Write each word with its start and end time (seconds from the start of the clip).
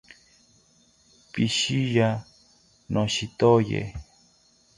Pishiya, 1.31 2.09
noshitoye 2.91 3.79